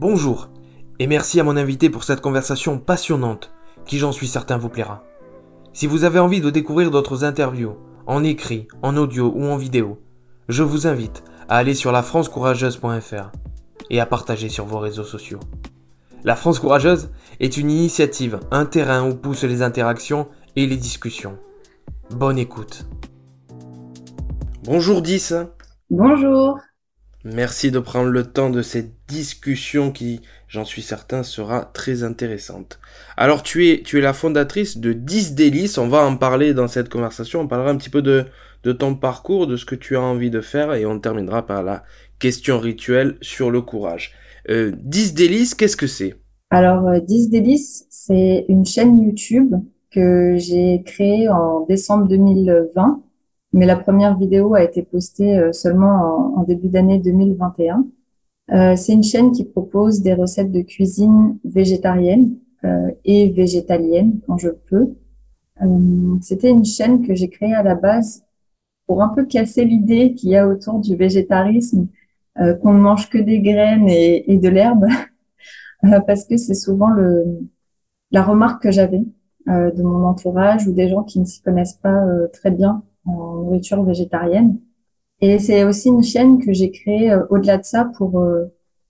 [0.00, 0.48] Bonjour,
[1.00, 3.50] et merci à mon invité pour cette conversation passionnante
[3.84, 5.02] qui j'en suis certain vous plaira.
[5.72, 10.00] Si vous avez envie de découvrir d'autres interviews, en écrit, en audio ou en vidéo,
[10.48, 13.32] je vous invite à aller sur lafrancecourageuse.fr
[13.90, 15.40] et à partager sur vos réseaux sociaux.
[16.22, 17.10] La France Courageuse
[17.40, 21.38] est une initiative, un terrain où poussent les interactions et les discussions.
[22.10, 22.86] Bonne écoute.
[24.62, 25.34] Bonjour 10.
[25.90, 26.60] Bonjour.
[27.24, 32.78] Merci de prendre le temps de cette discussion qui, j'en suis certain, sera très intéressante.
[33.16, 36.68] Alors tu es, tu es la fondatrice de 10 délices, on va en parler dans
[36.68, 38.26] cette conversation, on parlera un petit peu de,
[38.62, 41.62] de ton parcours, de ce que tu as envie de faire et on terminera par
[41.62, 41.84] la
[42.18, 44.12] question rituelle sur le courage.
[44.50, 46.14] Euh, 10 délices, qu'est-ce que c'est?
[46.50, 49.54] Alors 10 euh, délices, c'est une chaîne YouTube
[49.90, 53.02] que j'ai créée en décembre 2020
[53.52, 57.86] mais la première vidéo a été postée euh, seulement en, début d'année 2021.
[58.52, 64.38] Euh, c'est une chaîne qui propose des recettes de cuisine végétarienne euh, et végétalienne quand
[64.38, 64.94] je peux.
[65.62, 68.24] Euh, C'était une chaîne que j'ai créée à la base
[68.86, 71.88] pour un peu casser l'idée qu'il y a autour du végétarisme,
[72.40, 74.86] euh, qu'on ne mange que des graines et, et de l'herbe,
[76.06, 77.40] parce que c'est souvent le,
[78.10, 79.02] la remarque que j'avais
[79.46, 83.82] de mon entourage ou des gens qui ne s'y connaissent pas très bien en nourriture
[83.82, 84.58] végétarienne.
[85.20, 88.46] Et c'est aussi une chaîne que j'ai créée euh, au-delà de ça pour euh,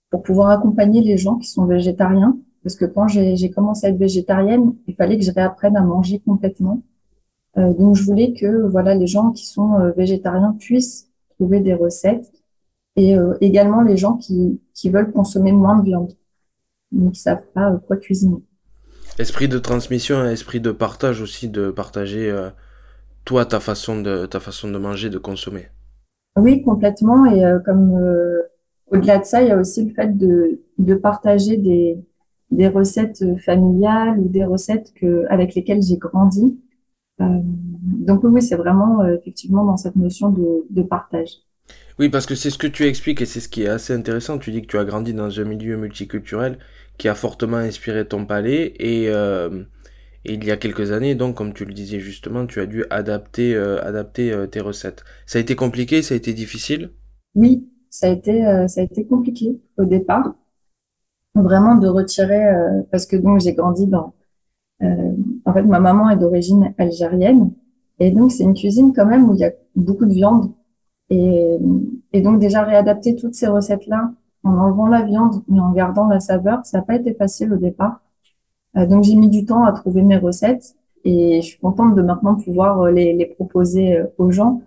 [0.09, 2.37] pour pouvoir accompagner les gens qui sont végétariens.
[2.63, 6.19] Parce que quand j'ai commencé à être végétarienne, il fallait que je réapprenne à manger
[6.19, 6.81] complètement.
[7.57, 11.73] Euh, donc je voulais que voilà les gens qui sont euh, végétariens puissent trouver des
[11.73, 12.31] recettes
[12.95, 16.11] et également les gens qui, qui veulent consommer moins de viande,
[16.91, 18.43] mais qui savent pas quoi cuisiner.
[19.17, 22.29] Esprit de transmission, esprit de partage aussi, de partager
[23.23, 25.67] toi, ta façon de, ta façon de manger, de consommer.
[26.37, 27.25] Oui, complètement.
[27.25, 28.41] Et euh, comme euh,
[28.91, 31.97] au-delà de ça, il y a aussi le fait de, de partager des,
[32.51, 36.59] des recettes familiales ou des recettes que, avec lesquelles j'ai grandi.
[37.21, 41.41] Euh, donc oui, c'est vraiment effectivement dans cette notion de, de partage.
[41.99, 44.37] Oui, parce que c'est ce que tu expliques et c'est ce qui est assez intéressant.
[44.39, 46.57] Tu dis que tu as grandi dans un milieu multiculturel
[46.97, 49.09] qui a fortement inspiré ton palais et
[50.25, 52.83] et il y a quelques années, donc, comme tu le disais justement, tu as dû
[52.89, 55.03] adapter, euh, adapter euh, tes recettes.
[55.25, 56.91] Ça a été compliqué, ça a été difficile?
[57.35, 60.35] Oui, ça a été, euh, ça a été compliqué au départ.
[61.35, 62.51] Vraiment de retirer,
[62.91, 64.13] parce que donc j'ai grandi dans.
[64.81, 67.53] en fait, ma maman est d'origine algérienne,
[67.99, 70.51] et donc c'est une cuisine quand même où il y a beaucoup de viande.
[71.11, 71.57] Et,
[72.13, 74.11] et donc déjà réadapter toutes ces recettes-là
[74.43, 77.57] en enlevant la viande mais en gardant la saveur, ça n'a pas été facile au
[77.57, 78.01] départ.
[78.77, 80.75] Euh, donc j'ai mis du temps à trouver mes recettes
[81.05, 84.61] et je suis contente de maintenant pouvoir euh, les, les proposer euh, aux gens.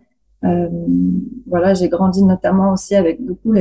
[0.44, 0.68] Euh,
[1.46, 3.52] voilà, j'ai grandi notamment aussi avec beaucoup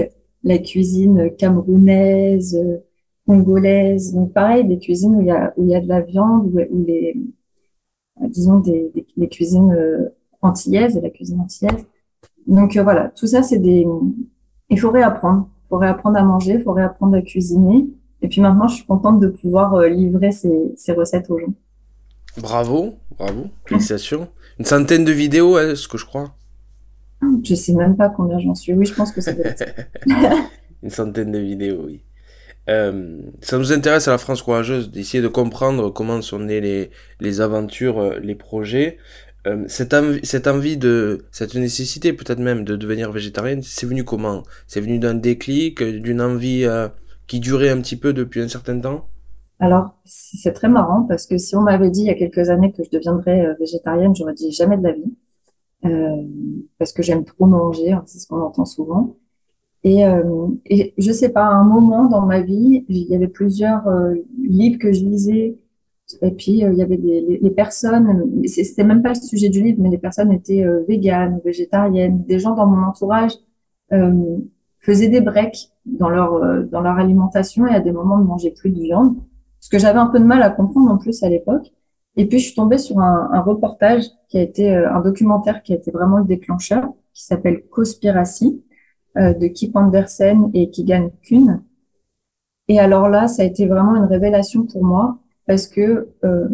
[0.44, 2.57] la cuisine camerounaise,
[3.28, 4.13] congolaise.
[4.13, 6.47] Donc pareil, des cuisines où il y a où il y a de la viande,
[6.47, 7.16] où, les
[8.29, 10.09] disons des, des, cuisines
[10.41, 11.85] antillaises, la cuisine antillaise.
[12.47, 13.85] Donc voilà, tout ça c'est des
[14.69, 17.88] il faut réapprendre, il faut réapprendre à manger, il faut réapprendre à cuisiner.
[18.22, 21.54] Et puis maintenant, je suis contente de pouvoir euh, livrer ces, ces recettes aux gens.
[22.38, 24.28] Bravo, bravo, félicitations.
[24.59, 26.36] Une centaine de vidéos, est ce que je crois.
[27.44, 28.74] Je sais même pas combien j'en suis.
[28.74, 29.64] Oui, je pense que ça doit être.
[30.84, 32.02] Une centaine de vidéos, oui.
[32.70, 36.92] Euh, ça nous intéresse à la France courageuse d'essayer de comprendre comment sont nées les,
[37.20, 38.98] les aventures, euh, les projets.
[39.48, 44.03] Euh, cette, envie, cette envie de, cette nécessité peut-être même de devenir végétarienne, c'est venu
[44.03, 44.44] comment?
[44.68, 46.88] C'est venu d'un déclic, d'une envie euh,
[47.31, 49.06] qui durait un petit peu depuis un certain temps
[49.62, 52.74] Alors, c'est très marrant parce que si on m'avait dit il y a quelques années
[52.74, 55.14] que je deviendrais euh, végétarienne, j'aurais dit jamais de la vie.
[55.86, 56.24] Euh,
[56.78, 59.16] parce que j'aime trop manger, hein, c'est ce qu'on entend souvent.
[59.86, 63.30] Et, euh, et je sais pas, à un moment dans ma vie, il y avait
[63.30, 63.84] plusieurs
[64.38, 65.58] livres que je lisais,
[66.22, 69.64] et puis il y avait des les, les personnes, c'était même pas le sujet du
[69.64, 73.31] livre, mais les personnes étaient véganes, végétariennes, des gens dans mon entourage
[74.80, 78.52] faisaient des breaks dans leur euh, dans leur alimentation et à des moments ne mangeaient
[78.52, 79.18] plus de viande,
[79.60, 81.72] ce que j'avais un peu de mal à comprendre en plus à l'époque.
[82.18, 85.64] Et puis je suis tombée sur un, un reportage qui a été euh, un documentaire
[85.64, 88.64] qui a été vraiment le déclencheur, qui s'appelle Cospiracy
[89.18, 91.62] euh, de Kip Andersen et Kigan Kuhn.
[92.68, 95.18] Et alors là, ça a été vraiment une révélation pour moi
[95.48, 96.48] parce que euh,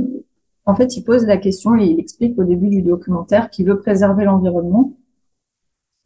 [0.65, 3.79] en fait, il pose la question et il explique au début du documentaire qu'il veut
[3.79, 4.93] préserver l'environnement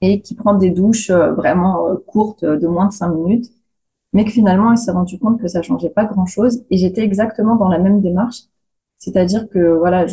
[0.02, 3.52] et qui prend des douches euh, vraiment euh, courtes de moins de cinq minutes,
[4.14, 7.56] mais que finalement, il s'est rendu compte que ça changeait pas grand-chose et j'étais exactement
[7.56, 8.44] dans la même démarche,
[8.98, 10.06] c'est-à-dire que voilà,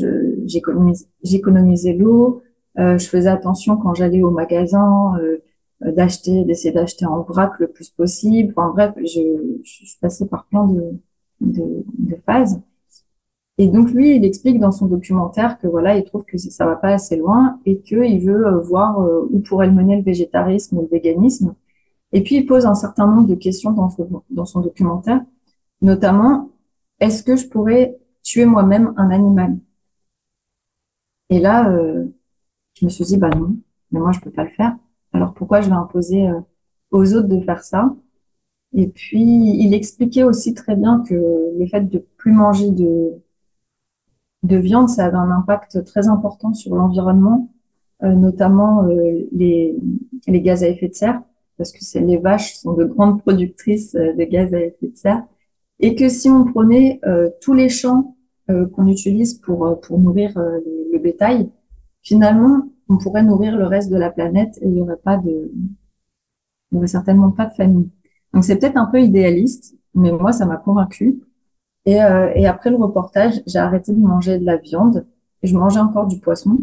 [1.25, 2.43] j'économisais l'eau,
[2.79, 5.15] euh, je faisais attention quand j'allais au magasin,
[5.81, 8.53] d'acheter, d'essayer d'acheter en vrac le plus possible.
[8.57, 10.93] Enfin bref, je, je suis passée par plein de,
[11.41, 12.61] de, de, phases.
[13.59, 16.77] Et donc lui, il explique dans son documentaire que voilà, il trouve que ça va
[16.77, 20.79] pas assez loin et qu'il veut euh, voir euh, où pourrait le mener le végétarisme
[20.79, 21.55] ou le véganisme.
[22.13, 23.89] Et puis il pose un certain nombre de questions dans
[24.47, 25.23] son, documentaire,
[25.83, 26.51] notamment
[27.01, 29.59] est-ce que je pourrais tuer moi-même un animal?
[31.31, 32.07] Et là, euh,
[32.75, 33.57] je me suis dit bah non,
[33.91, 34.77] mais moi je peux pas le faire.
[35.13, 36.29] Alors pourquoi je vais imposer
[36.91, 37.95] aux autres de faire ça?
[38.75, 41.15] Et puis il expliquait aussi très bien que
[41.59, 43.21] le fait de plus manger de
[44.49, 47.51] de viande, ça avait un impact très important sur l'environnement,
[48.03, 49.77] euh, notamment euh, les,
[50.27, 51.23] les gaz à effet de serre,
[51.57, 55.23] parce que les vaches sont de grandes productrices de gaz à effet de serre,
[55.81, 57.01] et que si on prenait
[57.41, 58.17] tous les champs
[58.47, 61.51] qu'on utilise pour pour nourrir le bétail,
[62.03, 65.53] finalement on pourrait nourrir le reste de la planète et il n'y aurait pas de,
[66.71, 67.91] il y aurait certainement pas de famille.
[68.33, 71.21] Donc c'est peut-être un peu idéaliste, mais moi ça m'a convaincu.
[71.87, 75.07] Et, euh, et après le reportage, j'ai arrêté de manger de la viande
[75.43, 76.59] et je mangeais encore du poisson.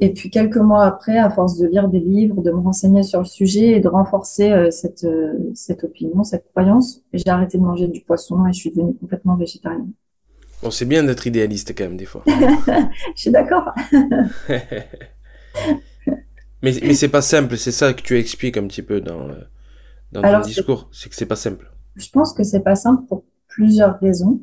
[0.00, 3.18] Et puis quelques mois après, à force de lire des livres, de me renseigner sur
[3.18, 7.64] le sujet et de renforcer euh, cette, euh, cette opinion, cette croyance, j'ai arrêté de
[7.64, 9.90] manger du poisson et je suis devenue complètement végétarienne.
[10.62, 12.22] Bon, c'est bien d'être idéaliste quand même, des fois.
[12.26, 13.72] je suis d'accord.
[16.62, 19.28] mais mais c'est pas simple, c'est ça que tu expliques un petit peu dans,
[20.12, 21.70] dans ton discours, c'est que c'est pas simple.
[21.96, 23.24] Je pense que c'est pas simple pour
[23.58, 24.40] plusieurs raisons.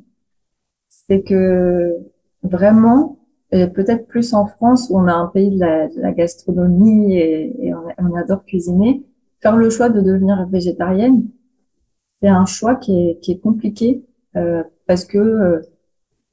[0.90, 1.96] C'est que
[2.44, 3.18] vraiment,
[3.52, 8.16] et peut-être plus en France où on a un pays de la, gastronomie et, on,
[8.16, 9.06] adore cuisiner,
[9.40, 11.30] faire le choix de devenir végétarienne,
[12.22, 14.04] c'est un choix qui est, compliqué
[14.36, 15.62] euh, parce que euh,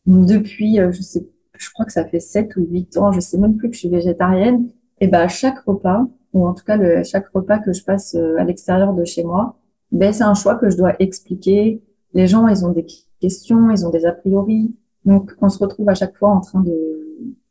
[0.06, 3.38] depuis, euh, je sais, je crois que ça fait 7 ou 8 ans, je sais
[3.38, 4.68] même plus que je suis végétarienne,
[5.00, 8.16] et ben à chaque repas, ou en tout cas le, chaque repas que je passe
[8.16, 9.56] euh, à l'extérieur de chez moi,
[9.92, 11.80] ben c'est un choix que je dois expliquer.
[12.14, 12.86] Les gens, ils ont des
[13.20, 14.74] questions, ils ont des a priori,
[15.04, 16.76] donc on se retrouve à chaque fois en train de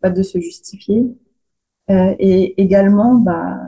[0.01, 1.05] pas de se justifier.
[1.89, 3.59] Euh, et également, bah,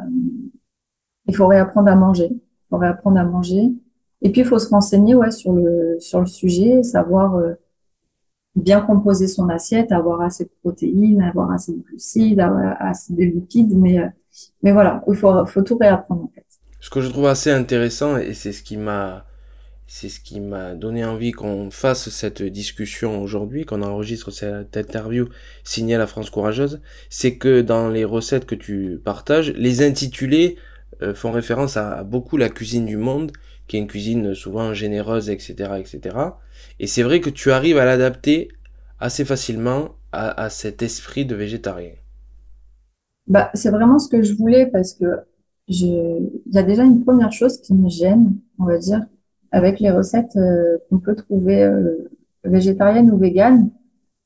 [1.28, 2.30] il faut réapprendre à manger.
[2.32, 3.74] Il faut réapprendre à manger.
[4.22, 7.54] Et puis il faut se renseigner ouais sur le sur le sujet, savoir euh,
[8.56, 13.24] bien composer son assiette, avoir assez de protéines, avoir assez de glucides, avoir assez de
[13.24, 14.08] liquides, mais euh,
[14.64, 16.46] mais voilà, il faut, faut tout réapprendre en fait.
[16.80, 19.26] Ce que je trouve assez intéressant et c'est ce qui m'a
[19.96, 25.30] c'est ce qui m'a donné envie qu'on fasse cette discussion aujourd'hui, qu'on enregistre cette interview
[25.64, 26.82] signée à la France courageuse,
[27.12, 30.58] c'est que dans les recettes que tu partages, les intitulés
[31.04, 33.34] euh, font référence à, beaucoup la cuisine du monde,
[33.68, 36.18] qui est une cuisine souvent généreuse, etc., etc.
[36.80, 38.48] Et c'est vrai que tu arrives à l'adapter
[39.00, 41.94] assez facilement à, cet esprit de végétarien.
[43.28, 45.06] Bah, c'est vraiment ce que je voulais parce que
[45.68, 49.06] il y a déjà une première chose qui me gêne, on va dire,
[49.54, 52.10] avec les recettes euh, qu'on peut trouver euh,
[52.44, 53.70] végétariennes ou véganes,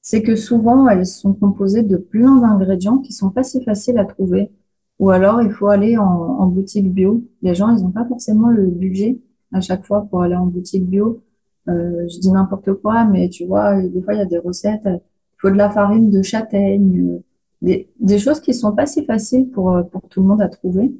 [0.01, 4.05] c'est que souvent elles sont composées de plein d'ingrédients qui sont pas si faciles à
[4.05, 4.51] trouver.
[4.99, 7.23] Ou alors il faut aller en, en boutique bio.
[7.41, 9.19] Les gens, ils n'ont pas forcément le budget
[9.53, 11.21] à chaque fois pour aller en boutique bio.
[11.69, 14.85] Euh, je dis n'importe quoi, mais tu vois, des fois, il y a des recettes.
[14.85, 15.01] Il
[15.39, 17.19] faut de la farine de châtaigne, euh,
[17.61, 20.93] des, des choses qui sont pas si faciles pour, pour tout le monde à trouver.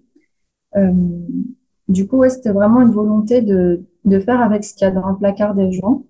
[0.75, 0.91] Euh,
[1.87, 4.91] du coup, ouais, c'était vraiment une volonté de, de faire avec ce qu'il y a
[4.91, 6.03] dans le placard des gens.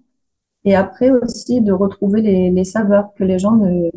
[0.66, 3.92] Et après aussi de retrouver les, les saveurs que les gens ne,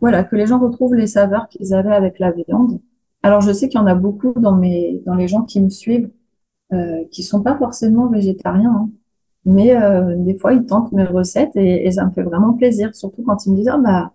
[0.00, 2.80] voilà, que les gens retrouvent les saveurs qu'ils avaient avec la viande.
[3.22, 5.68] Alors, je sais qu'il y en a beaucoup dans mes, dans les gens qui me
[5.68, 6.10] suivent,
[6.72, 8.72] euh, qui sont pas forcément végétariens.
[8.72, 8.90] Hein.
[9.44, 12.94] Mais euh, des fois, ils tentent mes recettes et, et, ça me fait vraiment plaisir,
[12.94, 14.12] surtout quand ils me disent ah, bah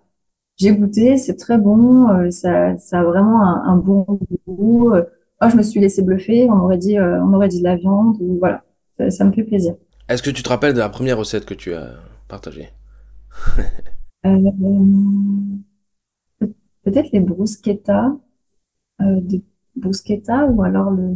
[0.57, 4.05] j'ai goûté, c'est très bon, euh, ça, ça a vraiment un, bon
[4.47, 4.93] goût.
[4.95, 7.75] oh, je me suis laissé bluffer, on aurait dit euh, on aurait dit de la
[7.75, 8.63] viande ou voilà,
[8.97, 9.75] ça, ça me fait plaisir.
[10.07, 11.95] Est-ce que tu te rappelles de la première recette que tu as
[12.27, 12.69] partagée
[16.83, 18.11] Peut-être les bruschettas,
[18.99, 19.41] de
[19.75, 21.15] bruschetta ou alors le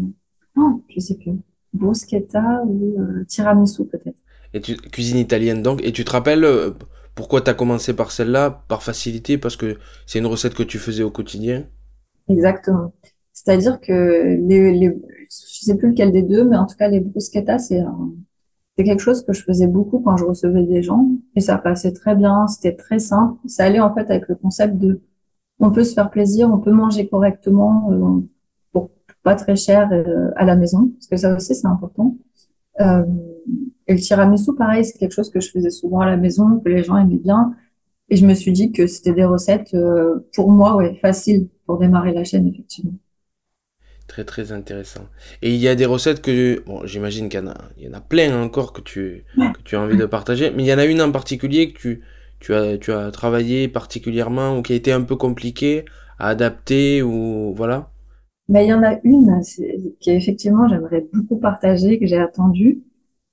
[0.56, 1.34] non, je sais plus
[1.74, 4.18] bruschetta ou euh, tiramisu peut-être.
[4.54, 6.72] Et tu cuisine italienne donc et tu te rappelles euh,
[7.16, 8.64] pourquoi tu as commencé par celle-là?
[8.68, 11.66] Par facilité parce que c'est une recette que tu faisais au quotidien?
[12.28, 12.94] Exactement.
[13.34, 17.00] C'est-à-dire que les, les je sais plus lequel des deux mais en tout cas les
[17.00, 17.84] bruschettas c'est
[18.78, 21.92] c'est quelque chose que je faisais beaucoup quand je recevais des gens et ça passait
[21.92, 25.02] très bien, c'était très simple, ça allait en fait avec le concept de
[25.60, 28.82] on peut se faire plaisir, on peut manger correctement, euh,
[29.24, 32.16] pas très cher euh, à la maison, parce que ça aussi c'est important.
[32.80, 33.04] Euh,
[33.88, 36.70] et le tiramisu, pareil, c'est quelque chose que je faisais souvent à la maison, que
[36.70, 37.54] les gens aimaient bien.
[38.10, 41.80] Et je me suis dit que c'était des recettes, euh, pour moi, ouais, faciles pour
[41.80, 42.94] démarrer la chaîne, effectivement.
[44.10, 45.06] Très très intéressant.
[45.44, 47.88] Et il y a des recettes que, bon, j'imagine qu'il y en a, il y
[47.88, 50.74] en a plein encore que tu, que tu as envie de partager, mais il y
[50.74, 52.02] en a une en particulier que tu,
[52.40, 55.86] tu as, tu as travaillé particulièrement ou qui a été un peu compliqué
[56.18, 57.92] à adapter ou voilà?
[58.48, 59.42] Mais il y en a une
[60.00, 62.82] qui effectivement j'aimerais beaucoup partager que j'ai attendu,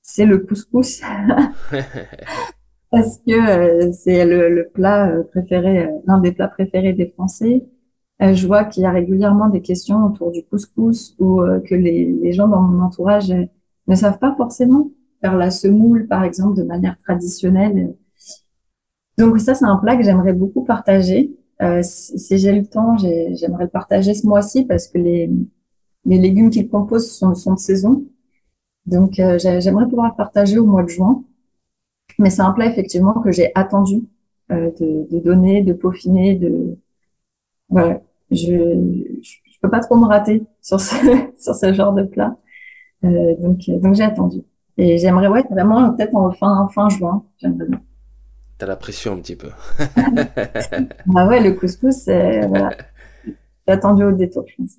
[0.03, 1.01] c'est le couscous.
[2.91, 7.09] Parce que euh, c'est le, le, plat euh, préféré, euh, l'un des plats préférés des
[7.09, 7.65] Français.
[8.21, 12.49] Je vois qu'il y a régulièrement des questions autour du couscous ou que les, gens
[12.49, 13.33] dans mon entourage
[13.89, 17.95] ne savent pas forcément faire la semoule, par exemple, de manière traditionnelle.
[19.19, 21.35] Donc ça, c'est un plat que j'aimerais beaucoup partager.
[21.63, 25.31] Euh, si j'ai le temps, j'aimerais le partager ce mois-ci parce que les,
[26.05, 28.05] légumes qu'il compose sont, de saison.
[28.85, 31.25] Donc euh, j'aimerais pouvoir le partager au mois de juin.
[32.19, 34.05] Mais c'est un plat effectivement que j'ai attendu
[34.53, 36.79] euh, de, de, donner, de peaufiner, de
[37.69, 38.01] voilà.
[38.31, 38.37] Je,
[39.23, 40.95] je, peux pas trop me rater sur ce,
[41.39, 42.37] sur ce genre de plat.
[43.05, 44.43] Euh, donc donc j'ai attendu.
[44.79, 47.25] Et j'aimerais ouais vraiment peut-être en fin fin juin.
[47.39, 47.81] J'aimerais bien.
[48.59, 49.51] T'as la pression un petit peu.
[51.15, 52.71] ah ouais, le couscous, voilà.
[53.67, 54.79] J'ai attendu au détour, je pense.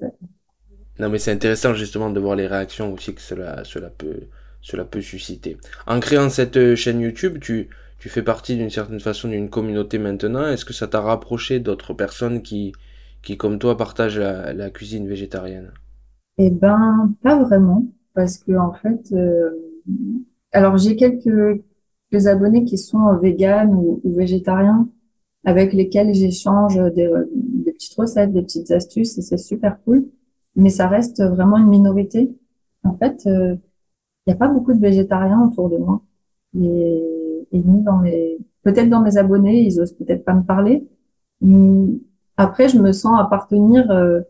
[1.00, 4.22] Non, mais c'est intéressant justement de voir les réactions aussi que cela, cela, peut,
[4.62, 5.58] cela peut susciter.
[5.86, 10.48] En créant cette chaîne YouTube, tu, tu fais partie d'une certaine façon d'une communauté maintenant.
[10.48, 12.74] Est-ce que ça t'a rapproché d'autres personnes qui,
[13.28, 15.74] qui, comme toi, partagent la, cuisine végétarienne
[16.38, 17.84] Eh ben, pas vraiment.
[18.14, 19.50] Parce que, en fait, euh,
[20.54, 21.62] alors j'ai quelques
[22.14, 24.88] des abonnés qui sont véganes ou, végétariens
[25.44, 30.08] avec lesquels j'échange des, des, petites recettes, des petites astuces et c'est super cool.
[30.56, 32.34] Mais ça reste vraiment une minorité.
[32.84, 33.56] En fait, il euh,
[34.26, 36.02] n'y a pas beaucoup de végétariens autour de moi.
[36.58, 37.04] Et,
[37.52, 40.88] et ni dans mes, peut-être dans mes abonnés, ils osent peut-être pas me parler.
[42.38, 44.22] Après, je me sens appartenir euh,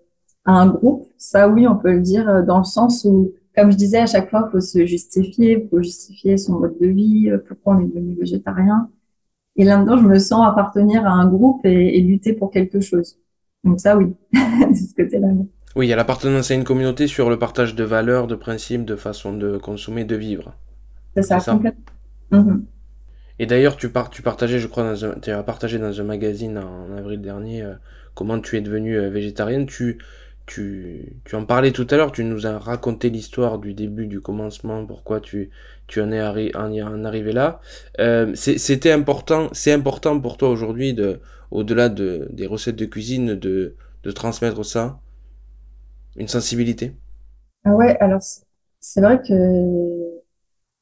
[0.46, 1.08] à un groupe.
[1.18, 4.06] Ça, oui, on peut le dire euh, dans le sens où comme je disais, à
[4.06, 7.76] chaque fois, il faut se justifier, il faut justifier son mode de vie, euh, pourquoi
[7.76, 8.92] on est devenu végétarien.
[9.56, 13.18] Et là-dedans, je me sens appartenir à un groupe et, lutter pour quelque chose.
[13.64, 15.30] Donc ça, oui, c'est ce côté-là.
[15.76, 18.86] Oui, il y a l'appartenance à une communauté sur le partage de valeurs, de principes,
[18.86, 20.54] de façon de consommer, de vivre.
[21.16, 21.84] C'est ça, complètement.
[22.32, 22.66] Mhm.
[23.40, 26.58] Et d'ailleurs, tu, tu partageais, je crois, dans un, tu as partagé dans un magazine
[26.58, 27.74] en, avril dernier euh,
[28.16, 29.68] comment tu es devenue euh, végétarienne.
[29.68, 30.00] Tu,
[30.48, 34.22] tu, tu en parlais tout à l'heure, tu nous as raconté l'histoire du début, du
[34.22, 35.52] commencement, pourquoi tu,
[35.86, 36.22] tu en es
[36.56, 37.60] en, arrivé là.
[38.00, 41.20] Euh, c'était important, c'est important pour toi aujourd'hui, de,
[41.52, 45.00] au-delà de, des recettes de cuisine, de, de transmettre ça,
[46.16, 46.96] une sensibilité?
[47.66, 48.22] Ah ouais, alors
[48.80, 50.07] c'est vrai que,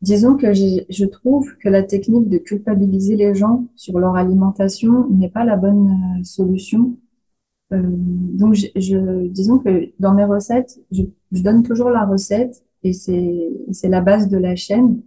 [0.02, 5.30] disons que je trouve que la technique de culpabiliser les gens sur leur alimentation n'est
[5.30, 6.98] pas la bonne euh, solution
[7.74, 12.64] euh, donc, je, je, disons que dans mes recettes, je, je donne toujours la recette
[12.84, 15.02] et c'est la base de la chaîne.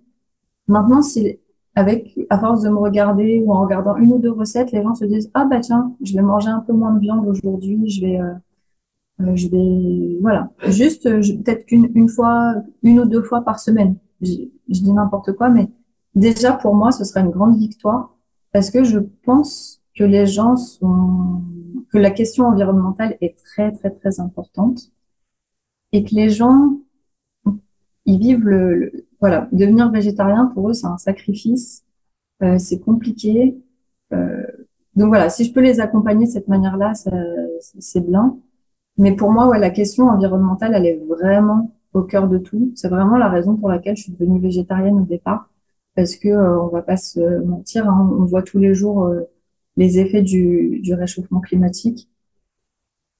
[0.68, 1.38] Maintenant, si
[1.75, 4.95] avec à force de me regarder ou en regardant une ou deux recettes, les gens
[4.95, 8.00] se disent ah bah tiens, je vais manger un peu moins de viande aujourd'hui, je
[8.00, 8.35] vais euh,
[9.21, 13.97] euh je vais voilà, juste peut-être qu'une une fois, une ou deux fois par semaine.
[14.20, 14.32] Je,
[14.68, 15.68] je dis n'importe quoi, mais
[16.14, 18.14] déjà pour moi, ce serait une grande victoire
[18.52, 21.42] parce que je pense que les gens sont
[21.90, 24.92] que la question environnementale est très, très, très importante
[25.92, 26.78] et que les gens,
[28.04, 31.84] ils vivent le, voilà, devenir végétarien pour eux, c'est un sacrifice,
[32.42, 33.58] euh, c'est compliqué.
[34.12, 34.42] Euh,
[34.96, 38.38] donc voilà, si je peux les accompagner de cette manière-là, c'est bien.
[38.98, 42.73] Mais pour moi, ouais, la question environnementale, elle est vraiment au cœur de tout.
[42.75, 45.50] C'est vraiment la raison pour laquelle je suis devenue végétarienne au départ,
[45.95, 49.23] parce que euh, on va pas se mentir, hein, on voit tous les jours euh,
[49.76, 52.09] les effets du, du réchauffement climatique.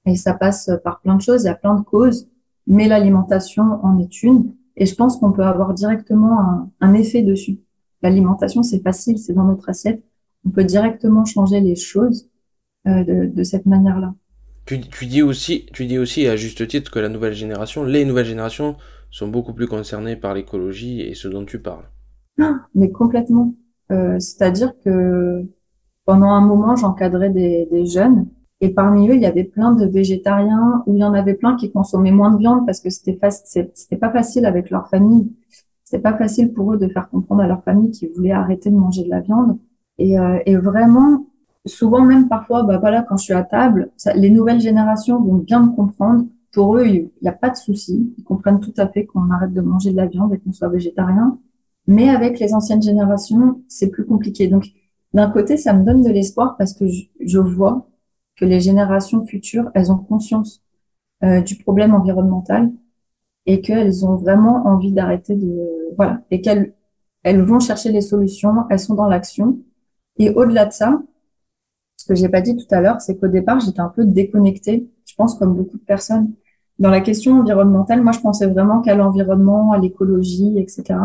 [0.05, 2.29] Et ça passe par plein de choses, il y a plein de causes,
[2.67, 4.53] mais l'alimentation en est une.
[4.75, 7.59] Et je pense qu'on peut avoir directement un, un effet dessus.
[8.01, 10.03] L'alimentation, c'est facile, c'est dans notre assiette.
[10.45, 12.29] On peut directement changer les choses
[12.87, 14.13] euh, de, de, cette manière-là.
[14.69, 18.05] Tu, tu, dis aussi, tu dis aussi à juste titre que la nouvelle génération, les
[18.05, 18.75] nouvelles générations
[19.09, 21.89] sont beaucoup plus concernées par l'écologie et ce dont tu parles.
[22.75, 23.51] Mais complètement.
[23.91, 25.43] Euh, C'est-à-dire que
[26.05, 28.27] pendant un moment, j'encadrais des, des, jeunes
[28.61, 31.55] et parmi eux, il y avait plein de végétariens ou il y en avait plein
[31.55, 35.33] qui consommaient moins de viande parce que c'était c'était pas facile avec leur famille.
[35.83, 38.75] C'était pas facile pour eux de faire comprendre à leur famille qu'ils voulaient arrêter de
[38.75, 39.57] manger de la viande.
[39.97, 41.25] Et, euh, et vraiment,
[41.65, 45.35] souvent même parfois, bah voilà, quand je suis à table, ça, les nouvelles générations vont
[45.35, 46.25] bien me comprendre.
[46.51, 48.13] Pour eux, il n'y a pas de souci.
[48.17, 50.69] Ils comprennent tout à fait qu'on arrête de manger de la viande et qu'on soit
[50.69, 51.37] végétarien.
[51.87, 54.47] Mais avec les anciennes générations, c'est plus compliqué.
[54.47, 54.67] Donc,
[55.13, 56.85] d'un côté, ça me donne de l'espoir parce que
[57.19, 57.87] je, vois
[58.35, 60.63] que les générations futures, elles ont conscience
[61.45, 62.71] du problème environnemental
[63.45, 66.73] et qu'elles ont vraiment envie d'arrêter de voilà et qu'elles
[67.23, 69.59] elles vont chercher les solutions, elles sont dans l'action.
[70.17, 71.01] Et au-delà de ça,
[72.09, 75.15] que j'ai pas dit tout à l'heure, c'est qu'au départ, j'étais un peu déconnectée, je
[75.15, 76.33] pense comme beaucoup de personnes.
[76.79, 80.99] Dans la question environnementale, moi, je pensais vraiment qu'à l'environnement, à l'écologie, etc.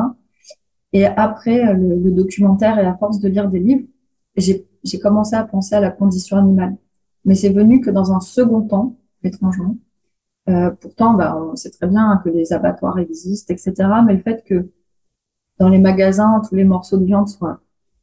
[0.92, 3.86] Et après le, documentaire et à force de lire des livres,
[4.36, 6.76] j'ai commencé à penser à la condition animale.
[7.24, 9.76] Mais c'est venu que dans un second temps, étrangement.
[10.48, 13.74] Euh, pourtant, bah, on sait très bien que les abattoirs existent, etc.
[14.06, 14.70] Mais le fait que
[15.58, 17.60] dans les magasins, tous les morceaux de viande soient,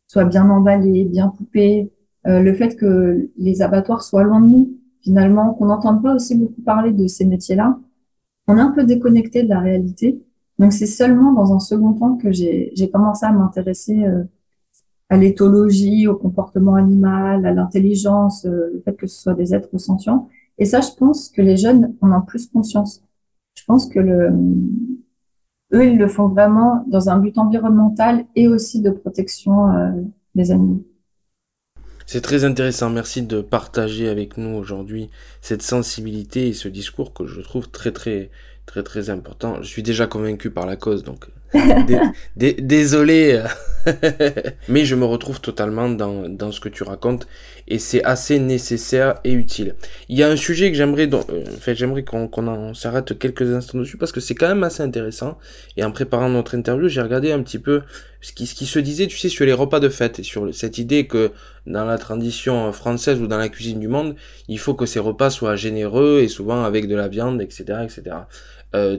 [0.07, 4.77] soient bien emballés, bien coupés, euh, le fait que les abattoirs soient loin de nous,
[5.01, 7.79] finalement, qu'on n'entende pas aussi beaucoup parler de ces métiers-là,
[8.47, 10.21] on est un peu déconnecté de la réalité.
[10.59, 14.23] Donc c'est seulement dans un second temps que j'ai commencé à m'intéresser euh,
[15.09, 19.77] à l'éthologie, au comportement animal, à l'intelligence, euh, le fait que ce soit des êtres
[19.77, 20.29] sentients.
[20.57, 23.03] Et ça, je pense que les jeunes en ont plus conscience.
[23.55, 24.31] Je pense que le,
[25.73, 29.91] eux, ils le font vraiment dans un but environnemental et aussi de protection euh,
[30.35, 30.83] des animaux.
[32.11, 32.89] C'est très intéressant.
[32.89, 37.93] Merci de partager avec nous aujourd'hui cette sensibilité et ce discours que je trouve très
[37.93, 38.31] très
[38.65, 39.63] très très important.
[39.63, 41.27] Je suis déjà convaincu par la cause, donc
[42.35, 43.41] désolé,
[44.69, 47.27] mais je me retrouve totalement dans, dans, ce que tu racontes
[47.67, 49.75] et c'est assez nécessaire et utile.
[50.09, 53.97] Il y a un sujet que j'aimerais, euh, fait, j'aimerais qu'on s'arrête quelques instants dessus
[53.97, 55.37] parce que c'est quand même assez intéressant.
[55.77, 57.81] Et en préparant notre interview, j'ai regardé un petit peu
[58.21, 60.53] ce qui, ce qui se disait, tu sais, sur les repas de fête et sur
[60.53, 61.31] cette idée que
[61.65, 64.15] dans la tradition française ou dans la cuisine du monde,
[64.47, 68.15] il faut que ces repas soient généreux et souvent avec de la viande, etc., etc.
[68.75, 68.97] Euh,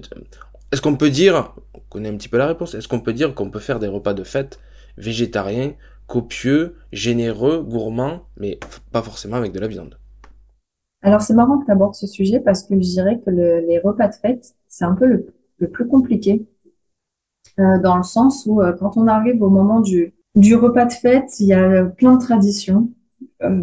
[0.73, 3.35] est-ce qu'on peut dire, on connaît un petit peu la réponse, est-ce qu'on peut dire
[3.35, 4.59] qu'on peut faire des repas de fête
[4.97, 5.73] végétariens,
[6.07, 8.59] copieux, généreux, gourmands, mais
[8.91, 9.99] pas forcément avec de la viande?
[11.03, 14.09] Alors c'est marrant que tu abordes ce sujet parce que je dirais que les repas
[14.09, 16.47] de fête, c'est un peu le, plus compliqué.
[17.59, 20.15] Euh, dans le sens où euh, quand on arrive au moment du,
[20.55, 22.91] repas de fête, il y a plein de traditions.
[23.43, 23.63] Euh,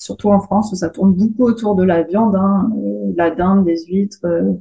[0.00, 2.72] surtout en France où ça tourne beaucoup autour de la viande, hein,
[3.16, 4.54] la dinde, les huîtres, euh,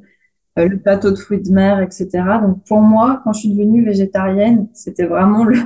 [0.68, 2.24] le plateau de fruits de mer, etc.
[2.42, 5.58] Donc pour moi, quand je suis devenue végétarienne, c'était vraiment le,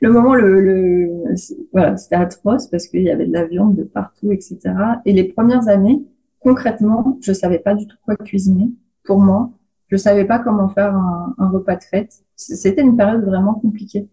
[0.00, 1.24] le moment le, le
[1.72, 4.58] voilà, c'était atroce parce qu'il y avait de la viande de partout, etc.
[5.04, 6.02] Et les premières années,
[6.40, 8.70] concrètement, je savais pas du tout quoi cuisiner.
[9.04, 9.50] Pour moi,
[9.88, 12.12] je savais pas comment faire un, un repas de fête.
[12.36, 14.08] C'était une période vraiment compliquée.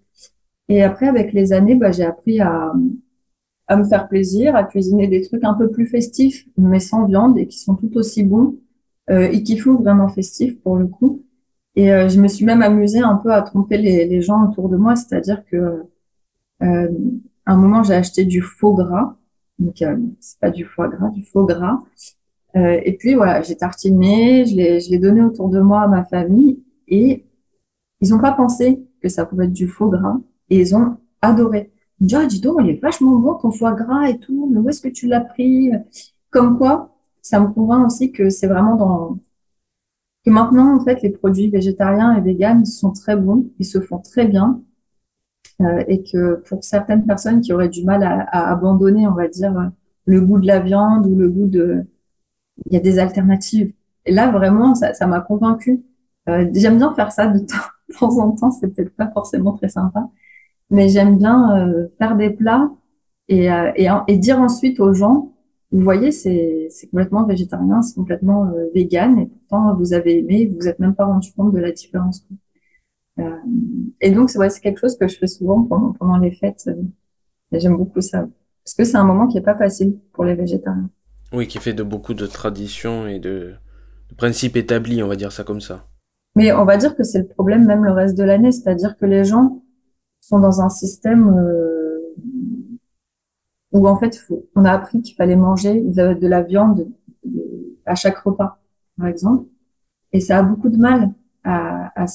[0.70, 2.74] Et après, avec les années, bah, j'ai appris à,
[3.68, 7.38] à me faire plaisir, à cuisiner des trucs un peu plus festifs, mais sans viande
[7.38, 8.58] et qui sont tout aussi bons
[9.10, 9.32] euh,
[9.64, 11.24] font vraiment festif pour le coup.
[11.76, 14.70] Et euh, je me suis même amusée un peu à tromper les, les gens autour
[14.70, 15.84] de moi, c'est-à-dire que
[16.64, 16.90] euh,
[17.46, 19.16] à un moment j'ai acheté du faux gras,
[19.60, 21.84] donc euh, c'est pas du foie gras, du faux gras.
[22.56, 25.88] Euh, et puis voilà, j'ai tartiné, je l'ai, je l'ai donné autour de moi à
[25.88, 27.26] ma famille et
[28.02, 30.18] ils n'ont pas pensé que ça pouvait être du faux gras
[30.50, 31.72] et ils ont adoré.
[32.00, 34.50] Ils me dit, oh, dis donc, il est vachement bon ton foie gras et tout,
[34.52, 35.72] mais où est-ce que tu l'as pris?
[36.32, 36.97] Comme quoi,
[37.28, 39.20] ça me convainc aussi que c'est vraiment dans
[40.26, 44.00] que maintenant en fait les produits végétariens et véganes sont très bons, ils se font
[44.00, 44.62] très bien
[45.62, 49.72] euh, et que pour certaines personnes qui auraient du mal à, abandonner, on va dire
[50.06, 51.86] le goût de la viande ou le goût de,
[52.66, 53.74] il y a des alternatives.
[54.06, 55.84] Et là vraiment ça, ça m'a convaincu.
[56.30, 60.10] Euh, j'aime bien faire ça de temps, en temps, c'est peut-être pas forcément très sympa,
[60.70, 62.72] mais j'aime bien euh, faire des plats
[63.28, 65.34] et, et, et dire ensuite aux gens
[65.72, 70.60] vous voyez, c'est complètement végétarien, c'est complètement euh, vegan, et pourtant vous avez aimé, vous
[70.60, 72.26] vous êtes même pas rendu compte de la différence.
[73.20, 73.30] Euh,
[74.00, 76.64] et donc, c'est ouais, quelque chose que je fais souvent pendant, pendant les fêtes.
[76.68, 76.84] Euh,
[77.52, 78.28] et j'aime beaucoup ça.
[78.64, 80.90] Parce que c'est un moment qui est pas facile pour les végétariens.
[81.34, 83.54] Oui, qui fait de beaucoup de traditions et de,
[84.10, 85.86] de principes établis, on va dire ça comme ça.
[86.36, 89.06] Mais on va dire que c'est le problème même le reste de l'année, c'est-à-dire que
[89.06, 89.64] les gens
[90.22, 91.67] sont dans un système euh,
[93.72, 94.26] où en fait,
[94.56, 96.88] on a appris qu'il fallait manger de, la viande
[97.86, 98.60] à chaque repas,
[98.98, 99.46] par exemple,
[100.14, 102.06] et ça a beaucoup de mal à, à,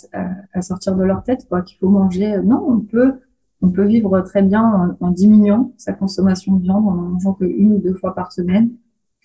[0.53, 2.39] à sortir de leur tête, quoi, qu'il faut manger.
[2.43, 3.21] Non, on peut,
[3.61, 7.45] on peut vivre très bien en, diminuant sa consommation de viande, en en mangeant que
[7.45, 8.71] une ou deux fois par semaine.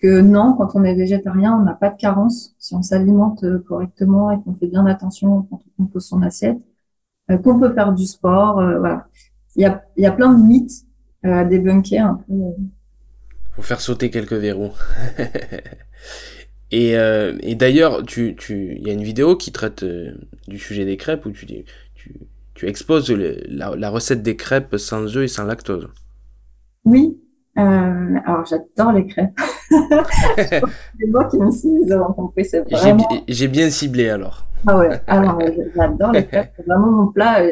[0.00, 4.30] Que non, quand on est végétarien, on n'a pas de carence si on s'alimente correctement
[4.30, 6.60] et qu'on fait bien attention quand on compose son assiette,
[7.30, 9.06] euh, qu'on peut faire du sport, euh, voilà.
[9.56, 10.84] Il y a, il y a plein de mythes
[11.22, 12.34] à débunker un peu.
[13.52, 14.72] Faut faire sauter quelques verrous.
[16.70, 20.12] et, euh, et d'ailleurs, tu, tu, il y a une vidéo qui traite euh,
[20.46, 21.46] du sujet des crêpes où tu,
[21.94, 22.14] tu,
[22.54, 25.88] tu exposes la, la, recette des crêpes sans œufs et sans lactose.
[26.84, 27.18] Oui.
[27.58, 29.36] Euh, alors, j'adore les crêpes.
[30.36, 30.62] c'est
[31.08, 31.68] moi qui me suis
[32.14, 33.08] compris, c'est vraiment...
[33.26, 34.46] J'ai bien ciblé alors.
[34.66, 35.40] Ah ouais, alors
[35.74, 36.52] j'adore les crêpes.
[36.56, 37.42] C'est vraiment mon plat.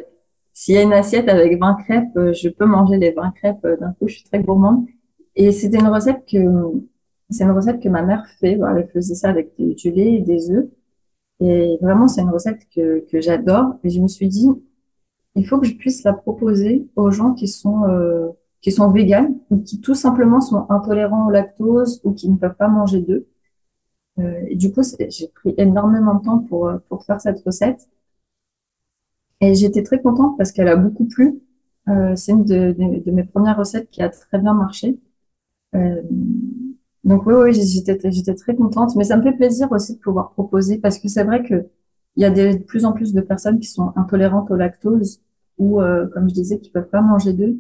[0.57, 3.31] Euh, s'il y a une assiette avec 20 crêpes, euh, je peux manger les 20
[3.33, 4.09] crêpes d'un coup.
[4.09, 4.87] Je suis très gourmande.
[5.37, 6.39] Et c'était une recette que,
[7.31, 8.59] c'est une recette que ma mère fait.
[8.77, 10.67] elle faisait ça avec du lait et des œufs.
[11.41, 13.77] Et vraiment, c'est une recette que, que j'adore.
[13.85, 14.49] Et je me suis dit,
[15.37, 18.29] il faut que je puisse la proposer aux gens qui sont euh,
[18.63, 22.57] qui sont véganes ou qui tout simplement sont intolérants au lactose ou qui ne peuvent
[22.57, 23.25] pas manger d'œufs.
[24.19, 27.89] Euh, et du coup, j'ai pris énormément de temps pour euh, pour faire cette recette.
[29.41, 31.41] Et j'étais très contente parce qu'elle a beaucoup plu.
[31.89, 32.75] Euh, c'est une de,
[33.11, 34.99] mes premières recettes qui a très bien marché.
[35.75, 36.03] Euh,
[37.05, 40.33] donc oui, oui, j'étais, j'étais très contente, mais ça me fait plaisir aussi de pouvoir
[40.33, 41.69] proposer parce que c'est vrai que
[42.17, 45.21] il y a de plus en plus de personnes qui sont intolérantes au lactose
[45.59, 47.55] ou, euh, comme je disais, qui peuvent pas manger d'œufs,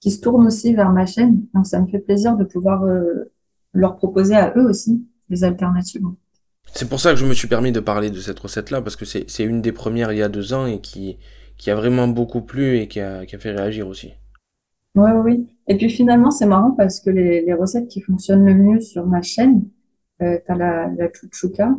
[0.00, 1.46] qui se tournent aussi vers ma chaîne.
[1.54, 3.32] Donc ça me fait plaisir de pouvoir euh,
[3.72, 6.02] leur proposer à eux aussi des alternatives.
[6.72, 9.04] C'est pour ça que je me suis permis de parler de cette recette-là parce que
[9.04, 11.18] c'est, une des premières il y a deux ans et qui,
[11.56, 14.12] qui a vraiment beaucoup plu et qui a, qui a fait réagir aussi.
[14.94, 15.48] Oui, oui.
[15.68, 19.06] Et puis finalement, c'est marrant parce que les, les, recettes qui fonctionnent le mieux sur
[19.06, 19.64] ma chaîne,
[20.22, 21.76] euh, tu as la, la chouchouka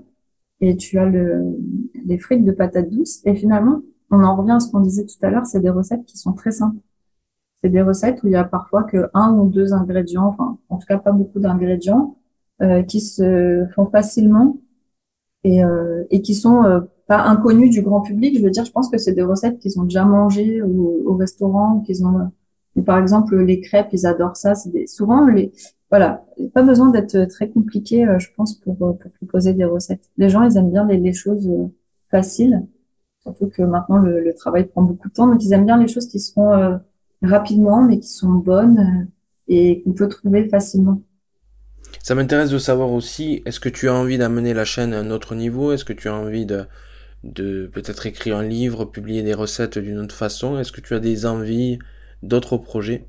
[0.61, 1.57] et tu as le,
[2.05, 3.21] les frites de patates douces.
[3.25, 6.05] Et finalement, on en revient à ce qu'on disait tout à l'heure, c'est des recettes
[6.05, 6.79] qui sont très simples.
[7.63, 10.77] C'est des recettes où il y a parfois que un ou deux ingrédients, enfin, en
[10.77, 12.17] tout cas pas beaucoup d'ingrédients,
[12.61, 14.57] euh, qui se font facilement
[15.43, 18.37] et, euh, et qui sont euh, pas inconnus du grand public.
[18.37, 21.15] Je veux dire, je pense que c'est des recettes qu'ils ont déjà mangées au, au
[21.15, 22.31] restaurant, qu'ils ont
[22.85, 24.55] par exemple, les crêpes, ils adorent ça.
[24.55, 24.87] C'est des...
[24.87, 25.51] souvent les,
[25.89, 30.09] voilà, pas besoin d'être très compliqué, euh, je pense, pour, euh, pour proposer des recettes.
[30.17, 31.67] Les gens, ils aiment bien les, les choses euh,
[32.09, 32.65] faciles,
[33.23, 35.87] surtout que maintenant le, le, travail prend beaucoup de temps, donc ils aiment bien les
[35.87, 36.79] choses qui se font
[37.21, 39.07] rapidement, mais qui sont bonnes
[39.47, 41.01] et qu'on peut trouver facilement.
[42.03, 45.11] Ça m'intéresse de savoir aussi, est-ce que tu as envie d'amener la chaîne à un
[45.11, 45.71] autre niveau?
[45.71, 46.65] Est-ce que tu as envie de,
[47.23, 50.57] de peut-être écrire un livre, publier des recettes d'une autre façon?
[50.57, 51.79] Est-ce que tu as des envies
[52.23, 53.07] d'autres projets?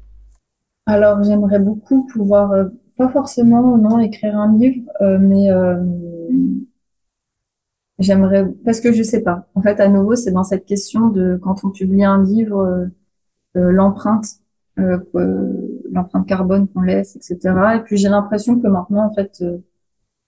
[0.86, 5.82] Alors, j'aimerais beaucoup pouvoir, euh, pas forcément, non, écrire un livre, euh, mais euh,
[7.98, 9.48] j'aimerais, parce que je sais pas.
[9.54, 12.88] En fait, à nouveau, c'est dans cette question de quand on publie un livre,
[13.54, 14.26] l'empreinte,
[15.92, 17.76] l'empreinte carbone qu'on laisse, etc.
[17.76, 19.42] Et puis j'ai l'impression que maintenant, en fait,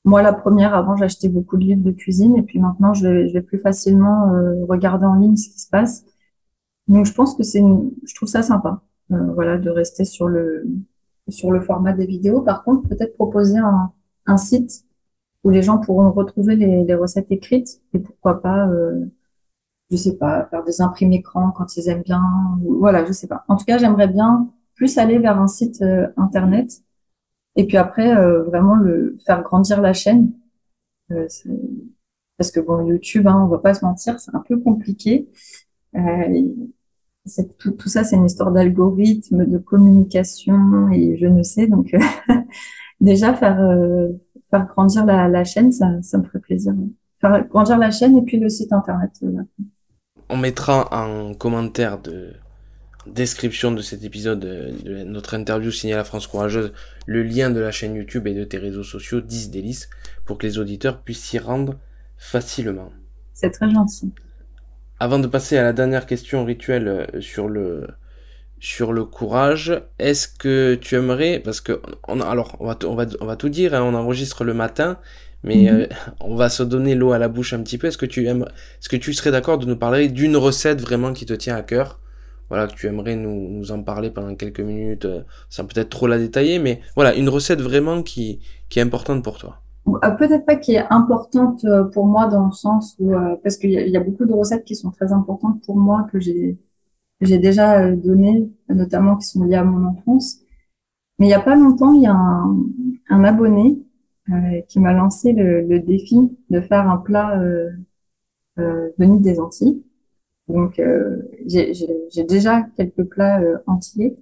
[0.05, 3.29] moi, la première, avant, j'achetais beaucoup de livres de cuisine, et puis maintenant, je vais,
[3.29, 4.33] je vais plus facilement
[4.69, 6.05] regarder en ligne ce qui se passe.
[6.89, 10.67] Donc je pense que c'est, je trouve ça sympa, euh, voilà, de rester sur le
[11.29, 12.43] sur le format des vidéos.
[12.43, 13.93] Par contre, peut-être proposer un,
[14.27, 14.85] un site
[15.45, 19.07] où les gens pourront retrouver les, les recettes écrites et pourquoi pas, euh,
[19.91, 22.23] je sais pas, faire des imprimés écran quand ils aiment bien.
[22.63, 23.45] voilà, je sais pas.
[23.49, 26.83] En tout cas, j'aimerais bien plus aller vers un site euh, internet
[27.57, 30.33] et puis après euh, vraiment le faire grandir la chaîne.
[31.11, 31.27] Euh,
[32.37, 35.29] parce que bon, YouTube, hein, on va pas se mentir, c'est un peu compliqué.
[35.95, 36.43] Euh,
[37.59, 41.67] tout, tout, ça, c'est une histoire d'algorithme, de communication et je ne sais.
[41.69, 41.99] Donc, euh,
[43.01, 43.59] déjà, faire,
[44.51, 46.75] faire grandir la, la chaîne, ça, ça, me ferait plaisir.
[47.21, 49.13] Faire grandir la chaîne et puis le site internet.
[50.29, 52.33] On mettra en commentaire de
[53.07, 56.73] description de cet épisode de notre interview signée à la France Courageuse
[57.07, 59.91] le lien de la chaîne YouTube et de tes réseaux sociaux 10 délices
[60.25, 61.77] pour que les auditeurs puissent s'y rendre
[62.17, 62.91] facilement.
[63.33, 64.13] C'est très gentil.
[65.01, 67.89] Avant de passer à la dernière question rituelle euh, sur le
[68.61, 73.05] sur le courage, est-ce que tu aimerais parce que on alors on va on va
[73.21, 74.99] on va tout dire, hein, on enregistre le matin,
[75.43, 75.81] mais mhm.
[75.81, 75.87] euh,
[76.21, 77.89] on va se donner l'eau à la bouche un petit peu.
[77.89, 78.47] Est-ce que tu aimes
[78.81, 81.63] est-ce que tu serais d'accord de nous parler d'une recette vraiment qui te tient à
[81.63, 82.01] cœur?
[82.49, 86.07] Voilà, que tu aimerais nous, nous en parler pendant quelques minutes, euh, sans peut-être trop
[86.07, 89.65] la détailler, mais voilà, une recette vraiment qui, qui est importante pour toi.
[89.87, 93.59] Euh, peut-être pas qui est importante euh, pour moi dans le sens où euh, parce
[93.59, 96.59] qu'il y, a beaucoup de recettes qui sont très importantes pour moi que j'ai
[97.21, 100.39] j'ai déjà donné notamment qui sont liées à mon enfance
[101.19, 102.57] mais il y a pas longtemps il y a un,
[103.11, 103.79] un abonné
[104.69, 106.17] qui m'a lancé le, le, défi
[106.49, 107.39] de faire un plat
[108.57, 109.83] venu des Antilles
[110.49, 110.81] donc
[111.47, 114.17] j'ai déjà quelques plats entiers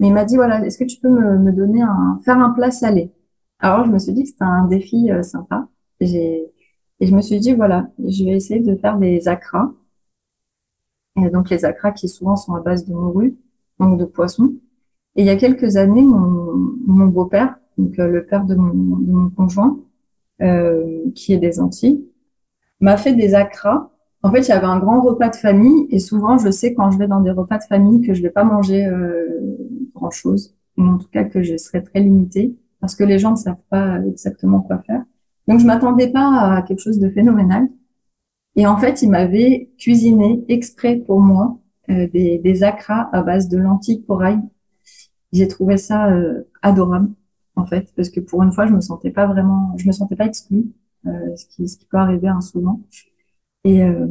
[0.00, 2.50] mais il m'a dit voilà est-ce que tu peux me, me donner un faire un
[2.50, 3.12] plat salé?
[3.60, 5.68] Alors, je me suis dit que c'était un défi euh, sympa.
[6.00, 6.52] Et
[7.00, 9.72] je me suis dit, voilà, je vais essayer de faire des acras.
[11.16, 13.36] Et donc, les acras qui souvent sont à base de morue,
[13.80, 14.54] donc de poisson.
[15.16, 16.54] Et il y a quelques années, mon,
[16.86, 19.80] mon beau-père, donc euh, le père de mon, de mon conjoint,
[20.40, 22.04] euh, qui est des Antilles,
[22.80, 23.90] m'a fait des acras.
[24.22, 26.90] En fait, il y avait un grand repas de famille et souvent, je sais quand
[26.90, 29.26] je vais dans des repas de famille que je vais pas manger euh,
[29.94, 33.32] grand chose ou en tout cas que je serais très limitée, parce que les gens
[33.32, 35.02] ne savent pas exactement quoi faire.
[35.48, 37.68] Donc je m'attendais pas à quelque chose de phénoménal.
[38.54, 41.58] Et en fait, il m'avait cuisiné exprès pour moi
[41.90, 44.40] euh, des, des acras à base de lentilles corail.
[45.32, 47.10] J'ai trouvé ça euh, adorable
[47.56, 50.16] en fait, parce que pour une fois, je me sentais pas vraiment, je me sentais
[50.16, 50.66] pas exclue,
[51.06, 52.80] euh, ce, qui, ce qui peut arriver hein, souvent.
[53.64, 54.06] Et, euh,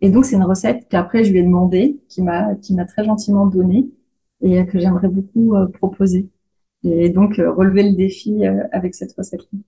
[0.00, 3.04] et donc c'est une recette qu'après je lui ai demandé, qui m'a qui m'a très
[3.04, 3.90] gentiment donnée
[4.40, 6.28] et que j'aimerais beaucoup proposer.
[6.84, 9.58] Et donc relever le défi avec cette recette-là.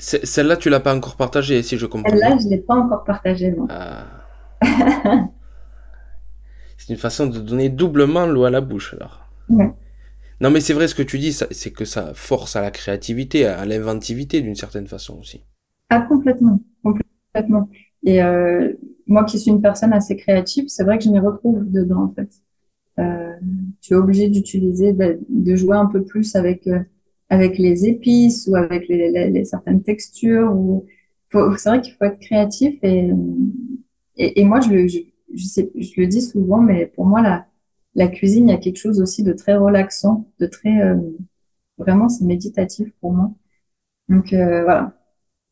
[0.00, 2.08] Celle-là, tu l'as pas encore partagée, si je comprends.
[2.08, 3.66] Celle-là, je l'ai pas encore partagée, non.
[3.68, 4.06] Ah.
[6.78, 9.28] c'est une façon de donner doublement l'eau à la bouche, alors.
[9.50, 9.70] Ouais.
[10.40, 13.44] Non, mais c'est vrai ce que tu dis, c'est que ça force à la créativité,
[13.44, 15.44] à l'inventivité d'une certaine façon aussi.
[15.90, 17.68] Ah, complètement, complètement.
[18.04, 18.72] Et euh,
[19.06, 22.08] moi qui suis une personne assez créative, c'est vrai que je m'y retrouve dedans, en
[22.08, 22.30] fait.
[22.98, 23.32] Euh,
[23.80, 26.80] tu es obligé d'utiliser, de, jouer un peu plus avec euh,
[27.30, 30.52] avec les épices ou avec les, les, certaines textures.
[30.54, 30.86] Ou
[31.32, 33.10] c'est vrai qu'il faut être créatif et,
[34.16, 34.98] et, et moi je, je,
[35.34, 37.46] je, sais, je le dis souvent, mais pour moi la,
[37.94, 40.96] la cuisine, il y a quelque chose aussi de très relaxant, de très euh,
[41.78, 43.32] vraiment c'est méditatif pour moi.
[44.08, 44.94] Donc euh, voilà,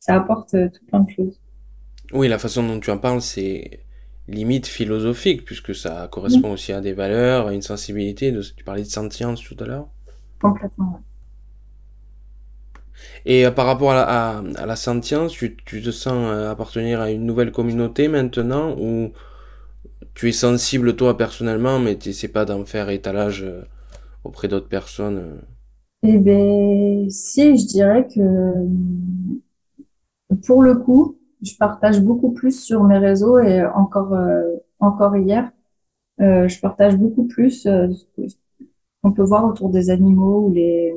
[0.01, 1.41] ça apporte euh, tout plein de choses.
[2.13, 3.81] Oui, la façon dont tu en parles, c'est
[4.29, 8.33] limite philosophique puisque ça correspond aussi à des valeurs, à une sensibilité.
[8.33, 9.89] De, tu parlais de sentience tout à l'heure.
[10.41, 11.03] Complètement.
[13.25, 17.53] Et euh, par rapport à la, sentience, tu, te sens euh, appartenir à une nouvelle
[17.53, 19.13] communauté maintenant ou
[20.15, 23.63] tu es sensible toi personnellement, mais tu sais pas d'en faire étalage euh,
[24.25, 25.41] auprès d'autres personnes
[26.03, 28.21] Eh bien, si, je dirais que
[30.45, 34.17] pour le coup, je partage beaucoup plus sur mes réseaux et encore,
[34.81, 35.51] encore hier,
[36.19, 38.35] je partage beaucoup plus ce
[39.03, 40.95] qu'on peut voir autour des animaux ou les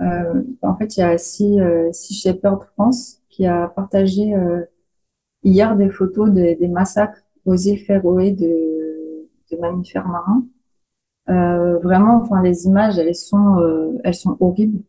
[0.00, 4.64] euh, en fait, il y a Sea, euh, Shepherd France qui a partagé euh,
[5.44, 10.44] hier des photos des massacres aux îles Féroé de, de mammifères marins.
[11.28, 14.82] Euh, vraiment, enfin, les images, elles sont, euh, elles sont horribles.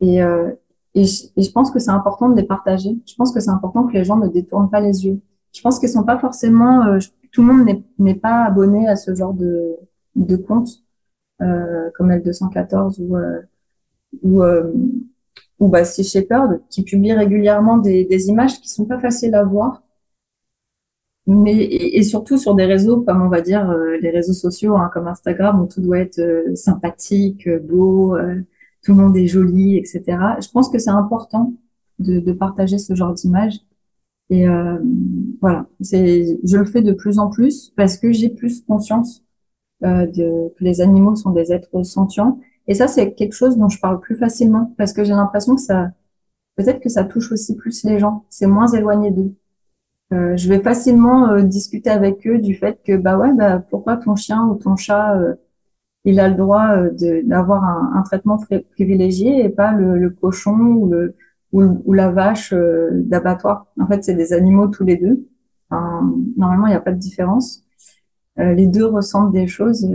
[0.00, 0.52] Et, euh,
[0.94, 2.96] et, je, et je pense que c'est important de les partager.
[3.06, 5.20] Je pense que c'est important que les gens ne détournent pas les yeux.
[5.52, 6.98] Je pense qu'ils sont pas forcément,
[7.32, 9.76] tout le monde n'est pas abonné à ce genre de,
[10.16, 10.68] de compte
[11.38, 13.16] comme L214 ou
[14.22, 14.72] ou euh,
[15.58, 19.44] ou bah, c'est Shepard qui publie régulièrement des, des images qui sont pas faciles à
[19.44, 19.82] voir,
[21.26, 24.90] mais et, surtout sur des réseaux comme on va dire euh, les réseaux sociaux hein,
[24.92, 28.16] comme Instagram où tout doit être euh, sympathique, beau,
[28.82, 30.02] tout le monde est joli, etc.
[30.40, 31.54] Je pense que c'est important
[31.98, 33.60] de, de, partager ce genre d'images.
[34.30, 34.46] Et
[35.40, 39.24] voilà, c'est, je le fais de plus en plus parce que j'ai plus conscience
[39.82, 42.38] de, que les animaux sont des êtres sentients
[42.70, 45.60] et ça, c'est quelque chose dont je parle plus facilement parce que j'ai l'impression que
[45.60, 45.90] ça,
[46.56, 48.24] peut-être que ça touche aussi plus les gens.
[48.30, 49.34] C'est moins éloigné d'eux.
[50.12, 53.96] Euh, je vais facilement euh, discuter avec eux du fait que bah ouais, bah pourquoi
[53.96, 55.34] ton chien ou ton chat euh,
[56.04, 56.76] il a le droit
[57.24, 58.38] d'avoir un, un, traitement
[58.72, 61.14] privilégié et pas le, le cochon ou, le,
[61.52, 63.66] ou, la vache d'abattoir.
[63.78, 65.26] En fait, c'est des animaux tous les deux.
[65.70, 67.64] normalement, il n'y a pas de différence.
[68.36, 69.86] les deux ressentent des choses.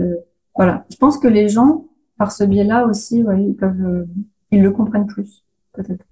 [0.54, 0.86] voilà.
[0.90, 1.86] Je pense que les gens
[2.18, 4.04] par ce biais-là aussi, ils peuvent, euh,
[4.50, 6.04] ils le comprennent plus, peut-être.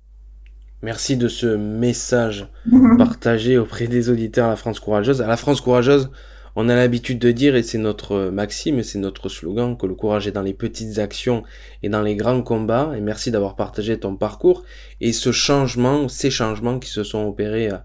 [0.82, 2.50] Merci de ce message
[2.98, 5.22] partagé auprès des auditeurs à la France courageuse.
[5.22, 6.10] À la France courageuse,
[6.56, 10.28] on a l'habitude de dire, et c'est notre maxime, c'est notre slogan, que le courage
[10.28, 11.42] est dans les petites actions
[11.82, 12.92] et dans les grands combats.
[12.96, 14.62] Et merci d'avoir partagé ton parcours
[15.00, 17.78] et ce changement, ces changements qui se sont opérés euh,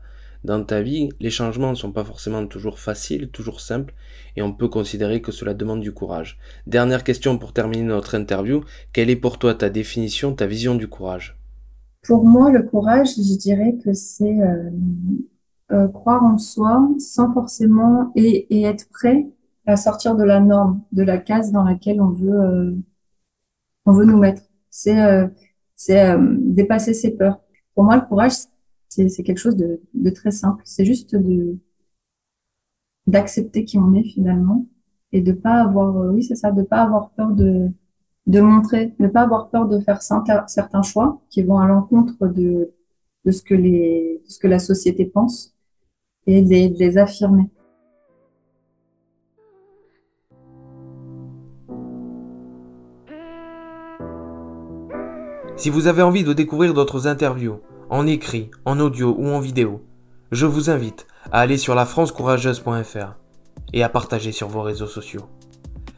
[0.43, 1.10] dans ta vie.
[1.19, 3.93] Les changements ne sont pas forcément toujours faciles, toujours simples,
[4.36, 6.38] et on peut considérer que cela demande du courage.
[6.67, 8.63] Dernière question pour terminer notre interview.
[8.93, 11.38] Quelle est pour toi ta définition, ta vision du courage?
[12.03, 14.69] Pour moi, le courage, je dirais que c'est euh,
[15.71, 19.27] euh, croire en soi sans forcément et, être prêt
[19.65, 22.75] à sortir de la norme, de la case dans laquelle on veut, euh,
[23.86, 24.43] on veut nous mettre.
[24.69, 24.97] C'est
[25.75, 27.39] c'est dépasser ses peurs.
[27.75, 28.34] Pour moi, le courage,
[28.89, 30.62] c'est quelque chose de, de très simple.
[30.65, 31.58] C'est juste de
[33.08, 34.65] d'accepter qui on est finalement
[35.12, 37.69] et de pas avoir, euh, oui c'est ça, de pas avoir peur de
[38.27, 42.71] de montrer, de pas avoir peur de faire certains choix qui vont à l'encontre de
[43.25, 45.55] de ce que les de ce que la société pense
[46.30, 47.50] les affirmer.
[55.56, 59.82] Si vous avez envie de découvrir d'autres interviews, en écrit, en audio ou en vidéo,
[60.32, 63.18] je vous invite à aller sur lafrancecourageuse.fr
[63.74, 65.26] et à partager sur vos réseaux sociaux.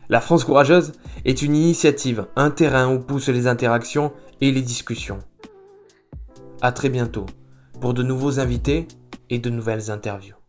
[0.09, 0.93] La France courageuse
[1.25, 5.19] est une initiative, un terrain où poussent les interactions et les discussions.
[6.61, 7.25] À très bientôt
[7.79, 8.87] pour de nouveaux invités
[9.31, 10.40] et de nouvelles interviews.